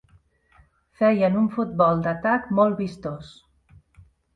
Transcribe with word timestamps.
Feien 1.01 1.37
un 1.43 1.47
futbol 1.59 2.03
d'atac 2.09 2.51
molt 2.61 2.85
vistós. 2.85 3.41